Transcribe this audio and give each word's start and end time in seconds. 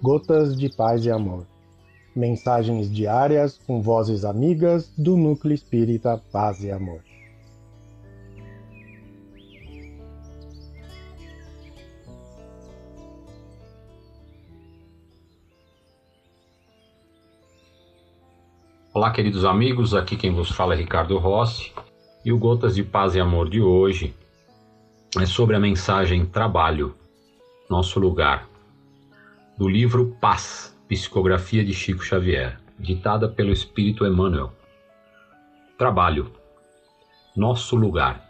Gotas 0.00 0.56
de 0.56 0.68
Paz 0.68 1.04
e 1.04 1.10
Amor. 1.10 1.44
Mensagens 2.14 2.88
diárias 2.88 3.58
com 3.66 3.82
vozes 3.82 4.24
amigas 4.24 4.92
do 4.96 5.16
Núcleo 5.16 5.52
Espírita 5.52 6.22
Paz 6.30 6.62
e 6.62 6.70
Amor. 6.70 7.00
Olá, 18.94 19.10
queridos 19.10 19.44
amigos, 19.44 19.94
aqui 19.94 20.16
quem 20.16 20.32
vos 20.32 20.48
fala 20.48 20.74
é 20.74 20.76
Ricardo 20.76 21.18
Rossi 21.18 21.72
e 22.24 22.32
o 22.32 22.38
Gotas 22.38 22.76
de 22.76 22.84
Paz 22.84 23.16
e 23.16 23.20
Amor 23.20 23.50
de 23.50 23.60
hoje 23.60 24.14
é 25.20 25.26
sobre 25.26 25.56
a 25.56 25.60
mensagem 25.60 26.24
Trabalho, 26.24 26.94
Nosso 27.68 27.98
Lugar, 27.98 28.47
do 29.58 29.68
livro 29.68 30.16
Paz, 30.20 30.72
Psicografia 30.86 31.64
de 31.64 31.74
Chico 31.74 32.04
Xavier, 32.04 32.60
ditada 32.78 33.28
pelo 33.28 33.50
Espírito 33.50 34.06
Emmanuel. 34.06 34.52
Trabalho, 35.76 36.32
Nosso 37.34 37.74
Lugar. 37.74 38.22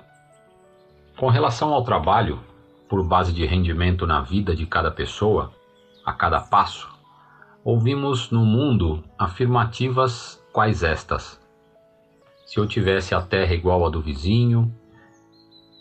Com 1.18 1.28
relação 1.28 1.74
ao 1.74 1.84
trabalho, 1.84 2.40
por 2.88 3.04
base 3.04 3.30
de 3.30 3.44
rendimento 3.44 4.06
na 4.06 4.22
vida 4.22 4.56
de 4.56 4.64
cada 4.64 4.90
pessoa, 4.90 5.52
a 6.02 6.14
cada 6.14 6.40
passo, 6.40 6.88
ouvimos 7.62 8.30
no 8.30 8.46
mundo 8.46 9.04
afirmativas 9.18 10.42
quais 10.50 10.82
estas? 10.82 11.38
Se 12.46 12.58
eu 12.58 12.66
tivesse 12.66 13.14
a 13.14 13.20
terra 13.20 13.52
igual 13.52 13.84
à 13.84 13.90
do 13.90 14.00
vizinho, 14.00 14.74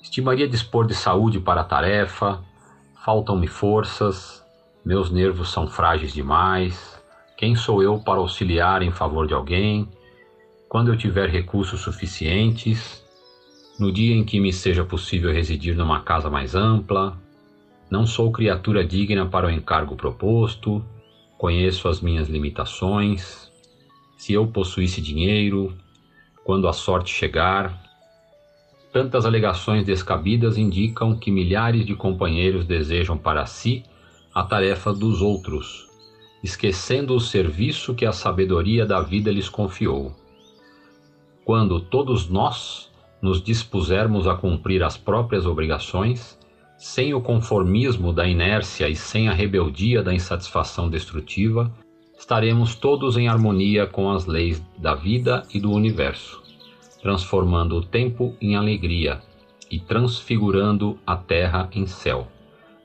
estimaria 0.04 0.46
dispor 0.46 0.86
de 0.86 0.94
saúde 0.94 1.40
para 1.40 1.62
a 1.62 1.64
tarefa, 1.64 2.44
faltam-me 3.06 3.48
forças, 3.48 4.46
meus 4.88 5.12
nervos 5.12 5.52
são 5.52 5.68
frágeis 5.68 6.14
demais, 6.14 6.98
quem 7.36 7.58
sou 7.58 7.84
eu 7.84 8.00
para 8.00 8.22
auxiliar 8.22 8.82
em 8.82 8.90
favor 8.90 9.28
de 9.28 9.34
alguém? 9.34 9.86
Quando 10.70 10.94
eu 10.94 10.98
tiver 10.98 11.30
recursos 11.30 11.82
suficientes, 11.82 13.04
no 13.78 13.92
dia 13.92 14.16
em 14.16 14.24
que 14.24 14.40
me 14.40 14.54
seja 14.54 14.86
possível 14.86 15.30
residir 15.30 15.76
numa 15.76 16.04
casa 16.04 16.30
mais 16.30 16.56
ampla, 16.56 17.18
não 17.92 18.08
sou 18.08 18.32
criatura 18.32 18.82
digna 18.82 19.26
para 19.26 19.48
o 19.48 19.52
encargo 19.52 19.94
proposto, 19.98 20.82
conheço 21.38 21.90
as 21.90 22.00
minhas 22.00 22.30
limitações, 22.30 23.52
se 24.16 24.32
eu 24.32 24.48
possuísse 24.48 25.02
dinheiro, 25.02 25.78
quando 26.46 26.66
a 26.66 26.72
sorte 26.72 27.14
chegar. 27.14 27.78
Tantas 28.94 29.26
alegações 29.26 29.84
descabidas 29.84 30.58
indicam 30.58 31.14
que 31.14 31.30
milhares 31.30 31.86
de 31.86 31.94
companheiros 31.94 32.66
desejam 32.66 33.18
para 33.18 33.46
si 33.46 33.84
a 34.38 34.44
tarefa 34.44 34.94
dos 34.94 35.20
outros, 35.20 35.88
esquecendo 36.44 37.16
o 37.16 37.20
serviço 37.20 37.96
que 37.96 38.06
a 38.06 38.12
sabedoria 38.12 38.86
da 38.86 39.02
vida 39.02 39.32
lhes 39.32 39.50
confiou. 39.50 40.16
Quando 41.44 41.82
todos 41.82 42.30
nós 42.30 42.92
nos 43.20 43.42
dispusermos 43.42 44.28
a 44.28 44.36
cumprir 44.36 44.84
as 44.84 44.96
próprias 44.96 45.48
obrigações, 45.48 46.38
sem 46.78 47.16
o 47.16 47.20
conformismo 47.20 48.14
da 48.14 48.28
inércia 48.28 48.88
e 48.88 48.96
sem 48.96 49.28
a 49.28 49.34
rebeldia 49.34 50.04
da 50.04 50.14
insatisfação 50.14 50.88
destrutiva, 50.88 51.74
estaremos 52.16 52.76
todos 52.76 53.18
em 53.18 53.28
harmonia 53.28 53.88
com 53.88 54.12
as 54.12 54.28
leis 54.28 54.64
da 54.78 54.94
vida 54.94 55.48
e 55.52 55.60
do 55.60 55.72
universo, 55.72 56.44
transformando 57.02 57.76
o 57.78 57.84
tempo 57.84 58.36
em 58.40 58.56
alegria 58.56 59.20
e 59.72 59.80
transfigurando 59.80 61.00
a 61.08 61.16
terra 61.16 61.68
em 61.74 61.88
céu, 61.88 62.28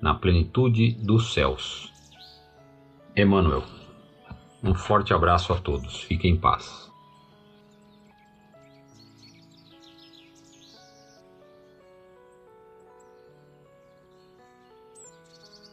na 0.03 0.12
plenitude 0.12 0.95
dos 0.95 1.33
céus. 1.33 1.92
Emmanuel. 3.17 3.63
Um 4.61 4.74
forte 4.74 5.14
abraço 5.14 5.52
a 5.52 5.61
todos. 5.61 6.02
Fiquem 6.02 6.33
em 6.33 6.36
paz. 6.36 6.90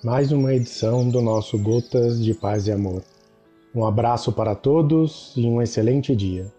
Mais 0.03 0.31
uma 0.31 0.53
edição 0.53 1.09
do 1.09 1.21
nosso 1.21 1.57
Gotas 1.57 2.23
de 2.23 2.33
Paz 2.35 2.67
e 2.67 2.71
Amor. 2.71 3.03
Um 3.73 3.85
abraço 3.85 4.31
para 4.31 4.55
todos 4.55 5.33
e 5.35 5.45
um 5.45 5.59
excelente 5.59 6.15
dia. 6.15 6.53